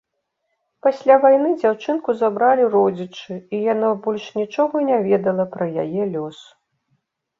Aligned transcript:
Пасля 0.85 1.17
вайны 1.25 1.49
дзяўчынку 1.63 2.15
забралі 2.23 2.63
родзічы, 2.75 3.37
і 3.57 3.61
яна 3.73 3.93
больш 4.07 4.25
нічога 4.41 4.75
не 4.89 4.97
ведала 5.07 5.45
пра 5.57 5.65
яе 5.85 6.03
лёс. 6.17 6.39